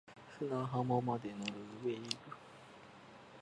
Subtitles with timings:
[0.39, 1.51] 砂浜まで乗る
[1.85, 2.01] wave